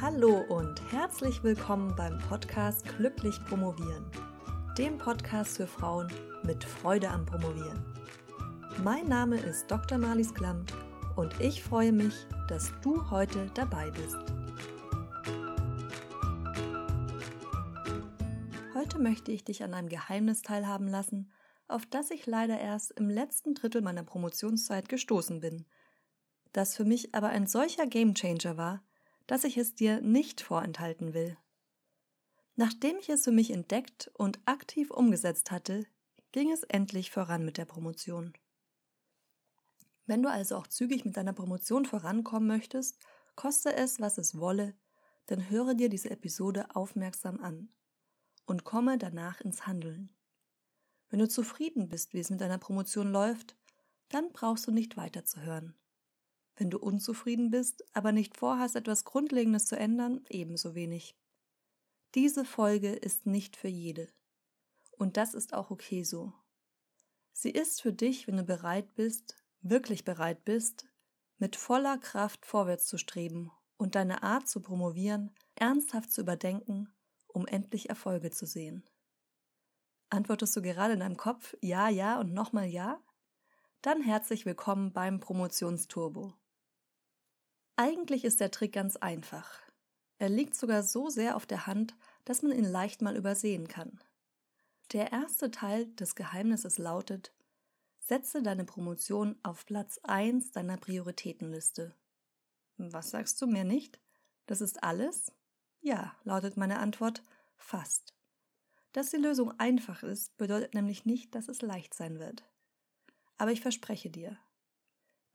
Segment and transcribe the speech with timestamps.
[0.00, 4.04] Hallo und herzlich willkommen beim Podcast Glücklich Promovieren,
[4.76, 7.82] dem Podcast für Frauen mit Freude am Promovieren.
[8.82, 9.98] Mein Name ist Dr.
[9.98, 10.74] Marlies Klamt
[11.14, 14.18] und ich freue mich, dass du heute dabei bist.
[18.74, 21.30] Heute möchte ich dich an einem Geheimnis teilhaben lassen,
[21.68, 25.64] auf das ich leider erst im letzten Drittel meiner Promotionszeit gestoßen bin,
[26.52, 28.82] das für mich aber ein solcher Gamechanger war,
[29.26, 31.36] dass ich es dir nicht vorenthalten will.
[32.56, 35.86] Nachdem ich es für mich entdeckt und aktiv umgesetzt hatte,
[36.32, 38.32] ging es endlich voran mit der Promotion.
[40.06, 42.98] Wenn du also auch zügig mit deiner Promotion vorankommen möchtest,
[43.36, 44.74] koste es, was es wolle,
[45.26, 47.70] dann höre dir diese Episode aufmerksam an
[48.46, 50.14] und komme danach ins Handeln.
[51.08, 53.56] Wenn du zufrieden bist, wie es mit deiner Promotion läuft,
[54.10, 55.74] dann brauchst du nicht weiterzuhören.
[56.56, 61.16] Wenn du unzufrieden bist, aber nicht vorhast, etwas Grundlegendes zu ändern, ebenso wenig.
[62.14, 64.08] Diese Folge ist nicht für jede.
[64.96, 66.32] Und das ist auch okay so.
[67.32, 70.86] Sie ist für dich, wenn du bereit bist, wirklich bereit bist,
[71.38, 76.92] mit voller Kraft vorwärts zu streben und deine Art zu promovieren ernsthaft zu überdenken,
[77.26, 78.84] um endlich Erfolge zu sehen.
[80.10, 83.02] Antwortest du gerade in deinem Kopf Ja, ja und nochmal Ja?
[83.82, 86.32] Dann herzlich willkommen beim Promotionsturbo.
[87.76, 89.60] Eigentlich ist der Trick ganz einfach.
[90.18, 94.00] Er liegt sogar so sehr auf der Hand, dass man ihn leicht mal übersehen kann.
[94.92, 97.32] Der erste Teil des Geheimnisses lautet,
[97.98, 101.96] setze deine Promotion auf Platz 1 deiner Prioritätenliste.
[102.76, 103.98] Was sagst du mir nicht?
[104.46, 105.32] Das ist alles?
[105.80, 107.24] Ja, lautet meine Antwort,
[107.56, 108.14] fast.
[108.92, 112.44] Dass die Lösung einfach ist, bedeutet nämlich nicht, dass es leicht sein wird.
[113.36, 114.38] Aber ich verspreche dir,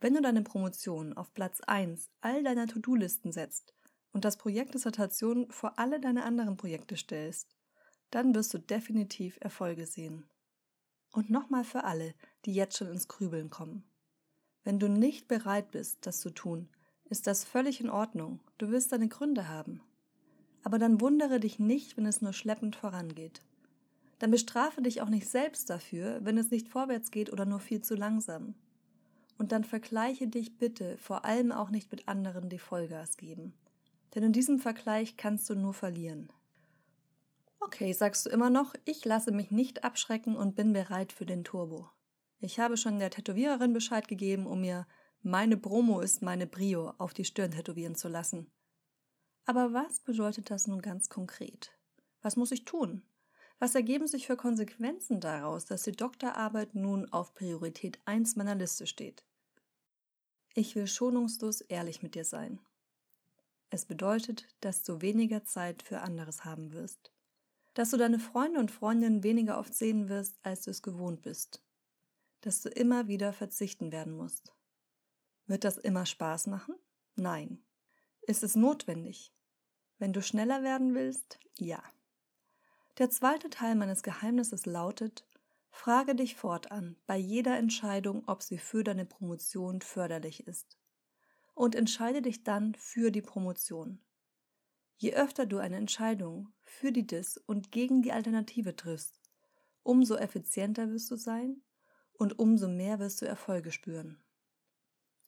[0.01, 3.73] wenn du deine Promotion auf Platz 1 all deiner To-Do-Listen setzt
[4.13, 7.55] und das Projekt Dissertation vor alle deine anderen Projekte stellst,
[8.11, 10.25] dann wirst du definitiv Erfolge sehen.
[11.11, 12.13] Und nochmal für alle,
[12.45, 13.83] die jetzt schon ins Grübeln kommen.
[14.63, 16.69] Wenn du nicht bereit bist, das zu tun,
[17.05, 18.39] ist das völlig in Ordnung.
[18.57, 19.81] Du wirst deine Gründe haben.
[20.63, 23.41] Aber dann wundere dich nicht, wenn es nur schleppend vorangeht.
[24.19, 27.81] Dann bestrafe dich auch nicht selbst dafür, wenn es nicht vorwärts geht oder nur viel
[27.81, 28.53] zu langsam.
[29.39, 33.53] Und dann vergleiche dich bitte vor allem auch nicht mit anderen, die Vollgas geben.
[34.13, 36.29] Denn in diesem Vergleich kannst du nur verlieren.
[37.61, 41.45] Okay, sagst du immer noch, ich lasse mich nicht abschrecken und bin bereit für den
[41.45, 41.89] Turbo.
[42.41, 44.85] Ich habe schon der Tätowiererin Bescheid gegeben, um mir
[45.21, 48.51] meine Bromo ist meine Brio auf die Stirn tätowieren zu lassen.
[49.45, 51.71] Aber was bedeutet das nun ganz konkret?
[52.21, 53.03] Was muss ich tun?
[53.57, 58.85] Was ergeben sich für Konsequenzen daraus, dass die Doktorarbeit nun auf Priorität 1 meiner Liste
[58.85, 59.23] steht?
[60.55, 62.59] Ich will schonungslos ehrlich mit dir sein.
[63.69, 67.11] Es bedeutet, dass du weniger Zeit für anderes haben wirst.
[67.75, 71.63] Dass du deine Freunde und Freundinnen weniger oft sehen wirst, als du es gewohnt bist.
[72.41, 74.55] Dass du immer wieder verzichten werden musst.
[75.45, 76.75] Wird das immer Spaß machen?
[77.15, 77.63] Nein.
[78.21, 79.33] Ist es notwendig?
[79.99, 81.39] Wenn du schneller werden willst?
[81.57, 81.83] Ja.
[82.97, 85.25] Der zweite Teil meines Geheimnisses lautet,
[85.69, 90.77] Frage dich fortan bei jeder Entscheidung, ob sie für deine Promotion förderlich ist.
[91.53, 93.99] Und entscheide dich dann für die Promotion.
[94.97, 99.21] Je öfter du eine Entscheidung für die DIS und gegen die Alternative triffst,
[99.83, 101.61] umso effizienter wirst du sein
[102.13, 104.21] und umso mehr wirst du Erfolge spüren.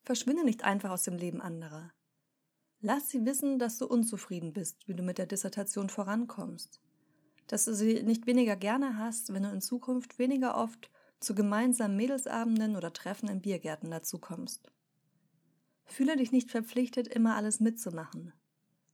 [0.03, 1.93] Verschwinde nicht einfach aus dem Leben anderer.
[2.81, 6.81] Lass sie wissen, dass du unzufrieden bist, wie du mit der Dissertation vorankommst
[7.51, 10.89] dass du sie nicht weniger gerne hast, wenn du in Zukunft weniger oft
[11.19, 14.71] zu gemeinsamen Mädelsabenden oder Treffen in Biergärten dazukommst.
[15.83, 18.31] Fühle dich nicht verpflichtet, immer alles mitzumachen.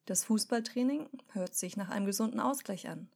[0.05, 3.11] Das Fußballtraining hört sich nach einem gesunden Ausgleich an.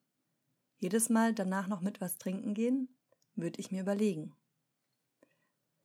[0.78, 2.96] Jedes Mal danach noch mit was trinken gehen,
[3.34, 4.36] würde ich mir überlegen.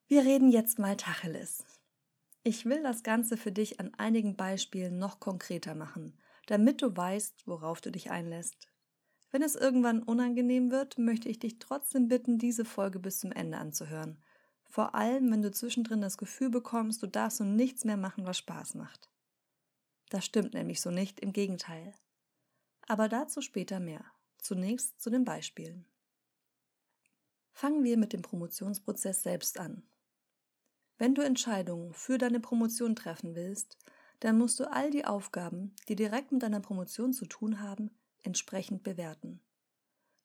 [0.06, 1.64] Wir reden jetzt mal Tacheles.
[2.42, 7.47] Ich will das Ganze für dich an einigen Beispielen noch konkreter machen, damit du weißt,
[7.47, 8.68] worauf du dich einlässt.
[9.36, 13.59] Wenn es irgendwann unangenehm wird, möchte ich dich trotzdem bitten, diese Folge bis zum Ende
[13.59, 14.16] anzuhören.
[14.65, 18.38] Vor allem, wenn du zwischendrin das Gefühl bekommst, du darfst nun nichts mehr machen, was
[18.38, 19.10] Spaß macht.
[20.09, 21.92] Das stimmt nämlich so nicht, im Gegenteil.
[22.88, 24.06] Aber dazu später mehr.
[24.38, 25.84] Zunächst zu den Beispielen.
[27.53, 29.83] Fangen wir mit dem Promotionsprozess selbst an.
[30.97, 33.77] Wenn du Entscheidungen für deine Promotion treffen willst,
[34.21, 37.91] dann musst du all die Aufgaben, die direkt mit deiner Promotion zu tun haben,
[38.26, 39.40] entsprechend bewerten.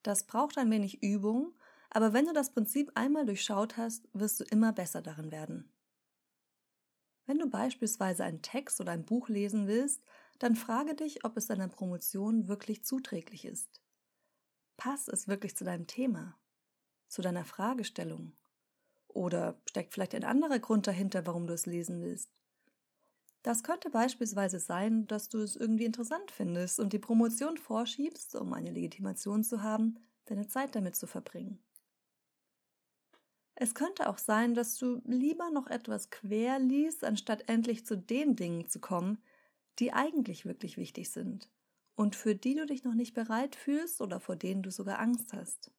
[0.03, 1.53] Das braucht ein wenig Übung,
[1.89, 5.71] aber wenn du das Prinzip einmal durchschaut hast, wirst du immer besser darin werden.
[7.25, 10.03] Wenn du beispielsweise einen Text oder ein Buch lesen willst,
[10.39, 13.81] dann frage dich, ob es deiner Promotion wirklich zuträglich ist.
[14.75, 16.39] Passt es wirklich zu deinem Thema?
[17.07, 18.35] Zu deiner Fragestellung?
[19.07, 22.40] Oder steckt vielleicht ein anderer Grund dahinter, warum du es lesen willst?
[23.43, 28.51] Das könnte beispielsweise sein, dass du es irgendwie interessant findest und die Promotion vorschiebst, um
[28.53, 31.59] eine Legitimation zu haben, deine Zeit damit zu verbringen.
[33.55, 38.35] Es könnte auch sein, dass du lieber noch etwas quer liest, anstatt endlich zu den
[38.35, 39.23] Dingen zu kommen,
[39.79, 41.49] die eigentlich wirklich wichtig sind
[41.95, 45.31] und für die du dich noch nicht bereit fühlst oder vor denen du sogar Angst
[45.33, 45.71] hast.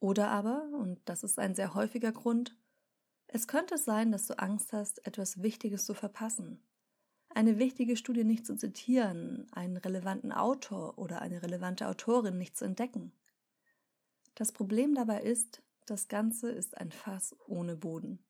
[0.00, 2.58] Oder aber, und das ist ein sehr häufiger Grund,
[3.34, 6.62] es könnte sein, dass du Angst hast, etwas Wichtiges zu verpassen.
[7.30, 12.66] Eine wichtige Studie nicht zu zitieren, einen relevanten Autor oder eine relevante Autorin nicht zu
[12.66, 13.10] entdecken.
[14.34, 18.22] Das Problem dabei ist, das Ganze ist ein Fass ohne Boden.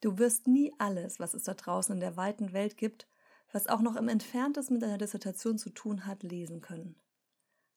[0.00, 3.06] Du wirst nie alles, was es da draußen in der weiten Welt gibt,
[3.52, 6.96] was auch noch im entferntesten mit deiner Dissertation zu tun hat, lesen können.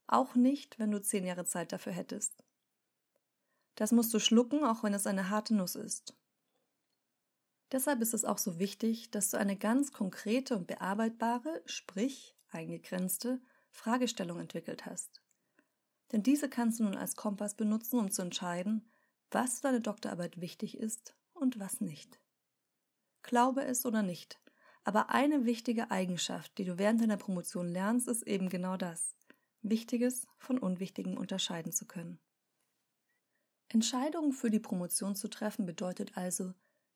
[0.08, 2.46] Auch nicht, wenn du zehn Jahre Zeit dafür hättest.
[3.76, 6.16] Das musst du schlucken, auch wenn es eine harte Nuss ist.
[7.72, 13.42] Deshalb ist es auch so wichtig, dass du eine ganz konkrete und bearbeitbare, sprich eingegrenzte
[13.70, 15.22] Fragestellung entwickelt hast.
[16.12, 18.90] Denn diese kannst du nun als Kompass benutzen, um zu entscheiden,
[19.32, 22.20] was für deine Doktorarbeit wichtig ist und was nicht.
[23.24, 24.40] Glaube es oder nicht,
[24.86, 29.18] aber eine wichtige Eigenschaft, die du während deiner Promotion lernst, ist eben genau das,
[29.62, 32.20] Wichtiges von Unwichtigem unterscheiden zu können.
[33.68, 36.54] Entscheidungen für die Promotion zu treffen bedeutet also,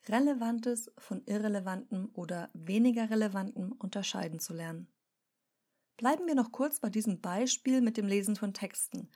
[0.07, 4.87] Relevantes von Irrelevantem oder weniger Relevantem unterscheiden zu lernen.
[5.97, 9.09] Bleiben wir noch kurz bei diesem Beispiel mit dem Lesen von Texten,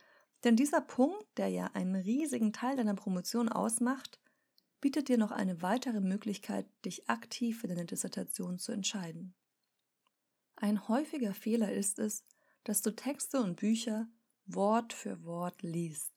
[0.43, 4.19] denn dieser Punkt, der ja einen riesigen Teil deiner Promotion ausmacht,
[4.79, 9.33] bietet dir noch eine weitere Möglichkeit, dich aktiv für deine Dissertation zu entscheiden.
[10.55, 12.23] Ein häufiger Fehler ist es,
[12.63, 14.07] dass du Texte und Bücher
[14.45, 16.13] Wort für Wort liest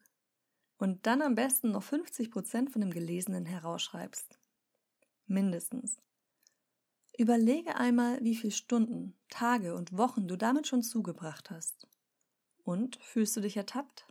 [0.76, 4.38] und dann am besten noch 50 Prozent von dem Gelesenen herausschreibst
[5.29, 6.01] mindestens.
[7.17, 11.89] Überlege einmal, wie viele Stunden, Tage und Wochen du damit schon zugebracht hast.
[12.63, 14.07] Und fühlst du dich ertappt?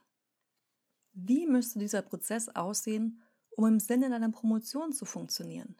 [1.13, 3.23] Wie müsste dieser Prozess aussehen,
[3.55, 5.75] um im Sinne deiner Promotion zu funktionieren?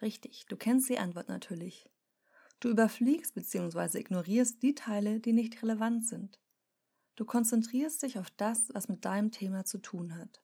[0.00, 1.88] Richtig, du kennst die Antwort natürlich.
[2.60, 3.98] Du überfliegst bzw.
[3.98, 6.38] ignorierst die Teile, die nicht relevant sind.
[7.16, 10.42] Du konzentrierst dich auf das, was mit deinem Thema zu tun hat.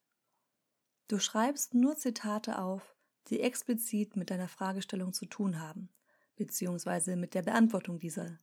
[1.06, 2.96] Du schreibst nur Zitate auf,
[3.30, 5.88] die explizit mit deiner Fragestellung zu tun haben,
[6.36, 8.38] beziehungsweise mit der Beantwortung dieser.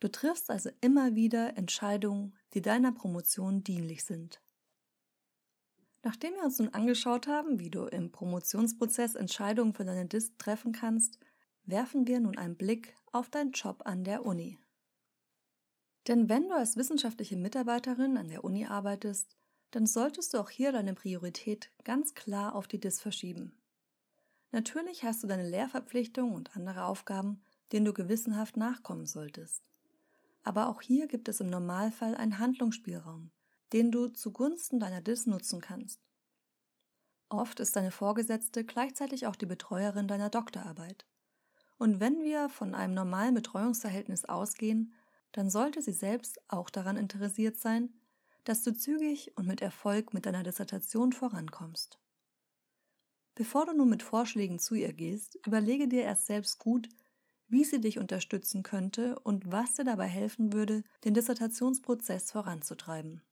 [0.00, 4.40] Du triffst also immer wieder Entscheidungen, die deiner Promotion dienlich sind.
[6.02, 10.72] Nachdem wir uns nun angeschaut haben, wie du im Promotionsprozess Entscheidungen für deine Dist treffen
[10.72, 11.18] kannst,
[11.64, 14.58] werfen wir nun einen Blick auf deinen Job an der Uni.
[16.06, 19.36] Denn wenn du als wissenschaftliche Mitarbeiterin an der Uni arbeitest,
[19.72, 23.52] dann solltest du auch hier deine Priorität ganz klar auf die DIS verschieben.
[24.52, 29.62] Natürlich hast du deine Lehrverpflichtungen und andere Aufgaben, denen du gewissenhaft nachkommen solltest.
[30.42, 33.30] Aber auch hier gibt es im Normalfall einen Handlungsspielraum,
[33.72, 36.00] den du zugunsten deiner DIS nutzen kannst.
[37.28, 41.04] Oft ist deine Vorgesetzte gleichzeitig auch die Betreuerin deiner Doktorarbeit.
[41.78, 44.94] Und wenn wir von einem normalen Betreuungsverhältnis ausgehen,
[45.32, 47.92] dann sollte sie selbst auch daran interessiert sein,
[48.44, 51.98] dass du zügig und mit Erfolg mit deiner Dissertation vorankommst.
[53.36, 56.88] Bevor du nun mit Vorschlägen zu ihr gehst, überlege dir erst selbst gut,
[57.48, 63.22] wie sie dich unterstützen könnte und was dir dabei helfen würde, den Dissertationsprozess voranzutreiben.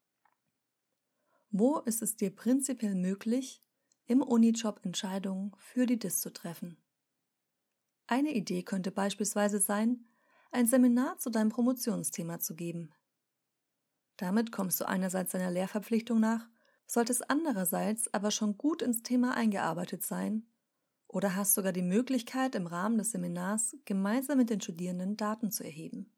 [1.50, 3.62] Wo ist es dir prinzipiell möglich,
[4.06, 6.76] im Unijob Entscheidungen für die DIS zu treffen?
[8.06, 10.04] Eine Idee könnte beispielsweise sein,
[10.50, 12.92] ein Seminar zu deinem Promotionsthema zu geben.
[14.18, 16.46] Damit kommst du einerseits deiner Lehrverpflichtung nach
[16.86, 20.46] sollte es andererseits aber schon gut ins Thema eingearbeitet sein
[21.08, 25.64] oder hast sogar die Möglichkeit, im Rahmen des Seminars gemeinsam mit den Studierenden Daten zu
[25.64, 26.12] erheben.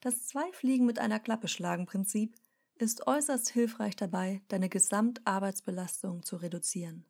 [0.00, 2.34] Das Zwei Fliegen mit einer Klappe schlagen Prinzip
[2.74, 7.06] ist äußerst hilfreich dabei, deine Gesamtarbeitsbelastung zu reduzieren.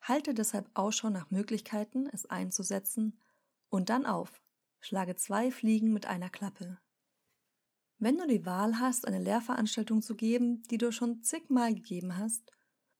[0.00, 3.18] Halte deshalb Ausschau nach Möglichkeiten, es einzusetzen
[3.68, 4.42] und dann auf.
[4.80, 6.78] Schlage zwei Fliegen mit einer Klappe.
[7.98, 12.50] Wenn du die Wahl hast, eine Lehrveranstaltung zu geben, die du schon zigmal gegeben hast,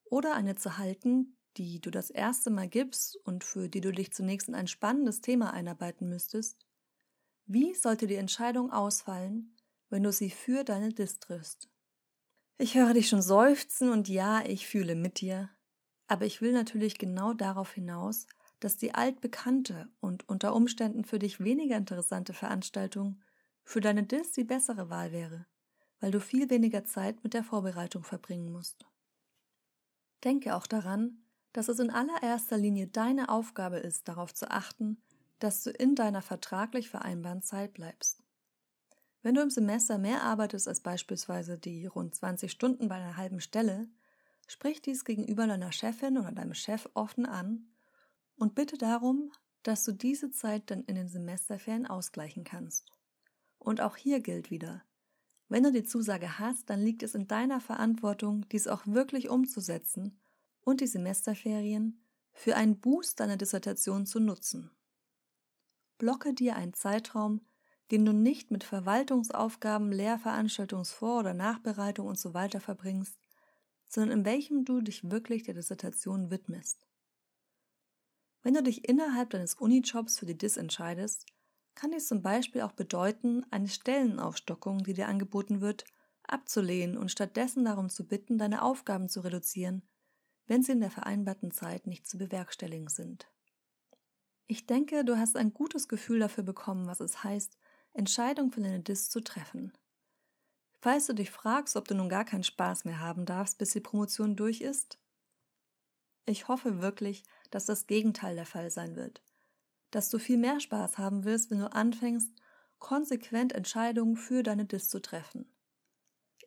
[0.04, 4.12] oder eine zu halten, die du das erste Mal gibst und für die du dich
[4.12, 6.66] zunächst in ein spannendes Thema einarbeiten müsstest,
[7.46, 9.56] wie sollte die Entscheidung ausfallen,
[9.90, 11.70] wenn du sie für deine Dist triffst?
[12.58, 15.50] Ich höre dich schon seufzen und ja, ich fühle mit dir,
[16.06, 18.26] aber ich will natürlich genau darauf hinaus,
[18.60, 23.20] dass die altbekannte und unter Umständen für dich weniger interessante Veranstaltung
[23.64, 25.46] für deine Dis die bessere Wahl wäre,
[26.00, 28.86] weil du viel weniger Zeit mit der Vorbereitung verbringen musst.
[30.22, 35.02] Denke auch daran, dass es in allererster Linie deine Aufgabe ist, darauf zu achten,
[35.38, 38.22] dass du in deiner vertraglich vereinbarten Zeit bleibst.
[39.22, 43.40] Wenn du im Semester mehr arbeitest als beispielsweise die rund 20 Stunden bei einer halben
[43.40, 43.88] Stelle,
[44.46, 47.66] sprich dies gegenüber deiner Chefin oder deinem Chef offen an
[48.36, 52.93] und bitte darum, dass du diese Zeit dann in den Semesterferien ausgleichen kannst.
[53.64, 54.84] Und auch hier gilt wieder,
[55.48, 60.20] wenn du die Zusage hast, dann liegt es in deiner Verantwortung, dies auch wirklich umzusetzen
[60.60, 62.04] und die Semesterferien
[62.34, 64.70] für einen Boost deiner Dissertation zu nutzen.
[65.96, 67.40] Blocke dir einen Zeitraum,
[67.90, 72.48] den du nicht mit Verwaltungsaufgaben, Lehrveranstaltungsvor- oder Nachbereitung usw.
[72.52, 73.18] So verbringst,
[73.88, 76.86] sondern in welchem du dich wirklich der Dissertation widmest.
[78.42, 81.24] Wenn du dich innerhalb deines Unijobs für die DIS entscheidest,
[81.74, 85.84] kann dies zum Beispiel auch bedeuten, eine Stellenaufstockung, die dir angeboten wird,
[86.22, 89.82] abzulehnen und stattdessen darum zu bitten, deine Aufgaben zu reduzieren,
[90.46, 93.28] wenn sie in der vereinbarten Zeit nicht zu bewerkstelligen sind.
[94.46, 97.58] Ich denke, du hast ein gutes Gefühl dafür bekommen, was es heißt,
[97.94, 99.72] Entscheidungen für deine DIS zu treffen.
[100.80, 103.80] Falls du dich fragst, ob du nun gar keinen Spaß mehr haben darfst, bis die
[103.80, 104.98] Promotion durch ist,
[106.26, 109.22] ich hoffe wirklich, dass das Gegenteil der Fall sein wird.
[109.94, 112.28] Dass du viel mehr Spaß haben wirst, wenn du anfängst,
[112.80, 115.46] konsequent Entscheidungen für deine DIS zu treffen.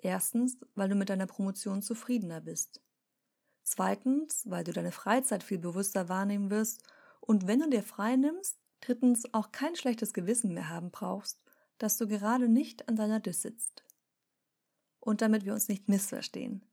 [0.01, 2.82] Erstens, weil du mit deiner Promotion zufriedener bist.
[3.63, 6.84] Zweitens, weil du deine Freizeit viel bewusster wahrnehmen wirst
[7.22, 11.42] und wenn du dir frei nimmst, drittens auch kein schlechtes Gewissen mehr haben brauchst,
[11.77, 13.86] dass du gerade nicht an deiner DIS sitzt.
[15.00, 16.66] Und damit wir uns nicht missverstehen.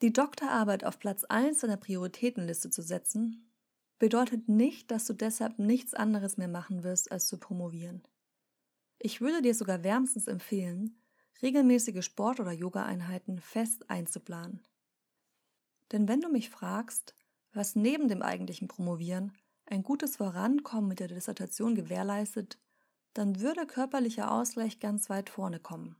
[0.00, 3.50] Die Doktorarbeit auf Platz 1 deiner Prioritätenliste zu setzen,
[3.98, 8.02] bedeutet nicht, dass du deshalb nichts anderes mehr machen wirst, als zu promovieren.
[8.98, 11.02] Ich würde dir sogar wärmstens empfehlen,
[11.42, 14.66] regelmäßige Sport- oder Yoga-Einheiten fest einzuplanen.
[15.92, 17.14] Denn wenn du mich fragst,
[17.52, 19.32] was neben dem eigentlichen Promovieren
[19.66, 22.58] ein gutes Vorankommen mit der Dissertation gewährleistet,
[23.14, 25.96] dann würde körperlicher Ausgleich ganz weit vorne kommen.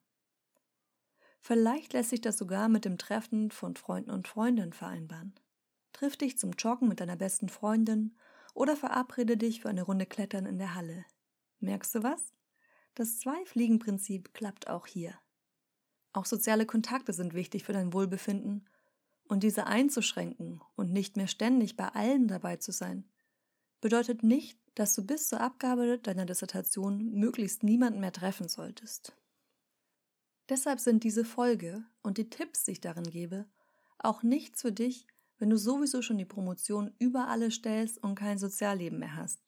[1.41, 5.35] Vielleicht lässt sich das sogar mit dem Treffen von Freunden und Freundinnen vereinbaren.
[5.97, 8.15] Triff dich zum Joggen mit deiner besten Freundin
[8.53, 11.07] oder verabrede dich für eine Runde Klettern in der Halle.
[11.61, 12.35] Merkst du was?
[12.95, 15.15] Das Zwei-Fliegen-Prinzip klappt auch hier.
[16.13, 18.69] Auch soziale Kontakte sind wichtig für dein Wohlbefinden
[19.25, 23.09] und diese einzuschränken und nicht mehr ständig bei allen dabei zu sein,
[23.81, 29.17] bedeutet nicht, dass du bis zur Abgabe deiner Dissertation möglichst niemanden mehr treffen solltest.
[30.51, 33.47] Deshalb sind diese Folge und die Tipps, die ich darin gebe,
[33.97, 35.07] auch nichts für dich,
[35.39, 39.41] wenn du sowieso schon die Promotion über alle stellst und kein Sozialleben mehr hast.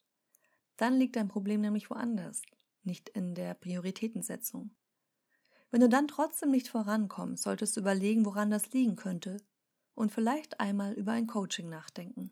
[0.76, 2.42] Dann liegt dein Problem nämlich woanders,
[2.82, 4.70] nicht in der Prioritätensetzung.
[5.70, 9.38] Wenn du dann trotzdem nicht vorankommst, solltest du überlegen, woran das liegen könnte
[9.94, 12.30] und vielleicht einmal über ein Coaching nachdenken.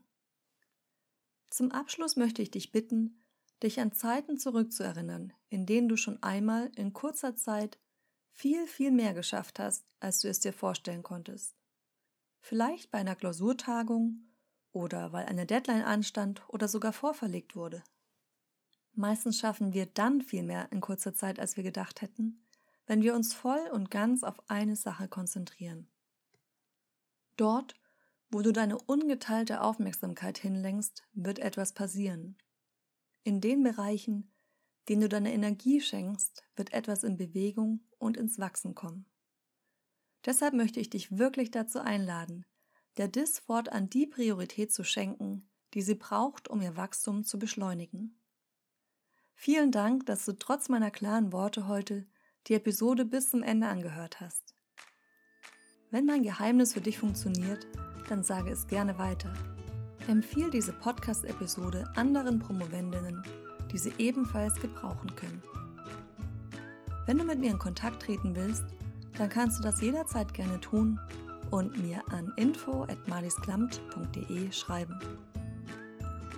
[1.51, 3.23] Zum Abschluss möchte ich dich bitten,
[3.63, 7.79] dich an Zeiten zurückzuerinnern, in denen du schon einmal in kurzer Zeit
[8.31, 11.57] viel, viel mehr geschafft hast, als du es dir vorstellen konntest.
[12.49, 14.21] Vielleicht bei einer Klausurtagung
[14.71, 17.83] oder weil eine Deadline anstand oder sogar vorverlegt wurde.
[18.93, 22.47] Meistens schaffen wir dann viel mehr in kurzer Zeit, als wir gedacht hätten,
[22.87, 25.89] wenn wir uns voll und ganz auf eine Sache konzentrieren.
[27.37, 27.75] Dort,
[28.31, 32.39] wo du deine ungeteilte Aufmerksamkeit hinlenkst, wird etwas passieren.
[33.25, 34.33] In den Bereichen,
[34.89, 39.05] den du deine Energie schenkst, wird etwas in Bewegung und ins Wachsen kommen.
[40.27, 42.45] Deshalb möchte ich dich wirklich dazu einladen,
[42.99, 48.21] der DIS fortan die Priorität zu schenken, die sie braucht, um ihr Wachstum zu beschleunigen.
[49.35, 52.07] Vielen Dank, dass du trotz meiner klaren Worte heute
[52.47, 54.55] die Episode bis zum Ende angehört hast.
[55.91, 57.67] Wenn mein Geheimnis für dich funktioniert,
[58.09, 59.33] dann sage es gerne weiter.
[60.09, 63.23] Empfiehl diese Podcast-Episode anderen Promovendinnen
[63.73, 65.43] die sie ebenfalls gebrauchen können.
[67.07, 68.65] Wenn du mit mir in Kontakt treten willst,
[69.19, 71.01] dann kannst du das jederzeit gerne tun
[71.51, 75.01] und mir an info@malisklamt.de schreiben.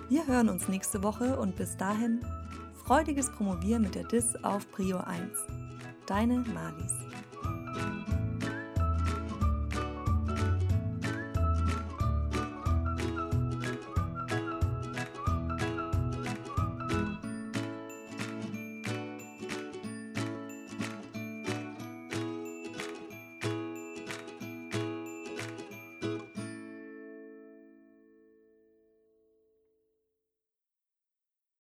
[0.09, 2.25] Wir hören uns nächste Woche und bis dahin
[2.83, 5.21] freudiges Promovieren mit der DIS auf Prio 1.
[6.07, 7.08] Deine Malis.